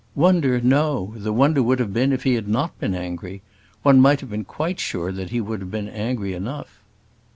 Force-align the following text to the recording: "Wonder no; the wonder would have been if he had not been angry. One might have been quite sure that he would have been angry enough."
"Wonder 0.15 0.59
no; 0.59 1.13
the 1.15 1.31
wonder 1.31 1.61
would 1.61 1.77
have 1.77 1.93
been 1.93 2.11
if 2.11 2.23
he 2.23 2.33
had 2.33 2.47
not 2.47 2.79
been 2.79 2.95
angry. 2.95 3.43
One 3.83 4.01
might 4.01 4.19
have 4.21 4.31
been 4.31 4.45
quite 4.45 4.79
sure 4.79 5.11
that 5.11 5.29
he 5.29 5.39
would 5.39 5.59
have 5.59 5.69
been 5.69 5.89
angry 5.89 6.33
enough." 6.33 6.79